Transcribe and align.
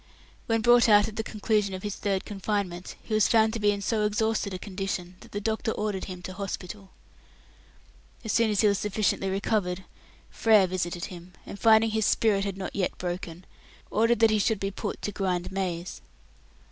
When 0.47 0.61
brought 0.61 0.89
out 0.89 1.07
at 1.07 1.15
the 1.15 1.21
conclusion 1.21 1.75
of 1.75 1.83
his 1.83 1.95
third 1.95 2.25
confinement, 2.25 2.95
he 3.03 3.13
was 3.13 3.27
found 3.27 3.53
to 3.53 3.59
be 3.59 3.69
in 3.69 3.83
so 3.83 4.03
exhausted 4.03 4.51
a 4.51 4.57
condition 4.57 5.15
that 5.19 5.31
the 5.31 5.39
doctor 5.39 5.69
ordered 5.73 6.05
him 6.05 6.23
to 6.23 6.33
hospital. 6.33 6.89
As 8.25 8.31
soon 8.31 8.49
as 8.49 8.61
he 8.61 8.67
was 8.67 8.79
sufficiently 8.79 9.29
recovered, 9.29 9.83
Frere 10.31 10.65
visited 10.65 11.05
him, 11.05 11.33
and 11.45 11.59
finding 11.59 11.91
his 11.91 12.07
"spirit" 12.07 12.57
not 12.57 12.75
yet 12.75 12.97
"broken", 12.97 13.45
ordered 13.91 14.21
that 14.21 14.31
he 14.31 14.39
should 14.39 14.59
be 14.59 14.71
put 14.71 14.99
to 15.03 15.11
grind 15.11 15.51
maize. 15.51 16.01